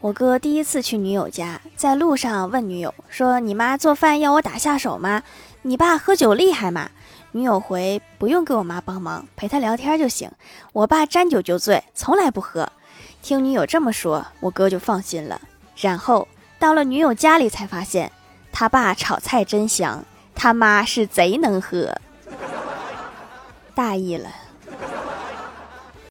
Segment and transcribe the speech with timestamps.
[0.00, 5.22] 我哥第一次去女友家在路上问女友说你妈做饭要我打下手吗？
[5.60, 6.90] 你爸喝酒厉害吗？
[7.32, 10.30] 女友回不用给我妈帮忙陪她聊天就行。
[10.72, 12.72] 我爸沾酒就醉从来不喝。
[13.20, 15.38] 听女友这么说我哥就放心了。
[15.76, 16.26] 然后
[16.58, 18.10] 到了女友家里才发现
[18.50, 20.02] 他爸炒菜真香
[20.34, 21.94] 他妈是贼能喝。
[23.74, 24.30] 大意了。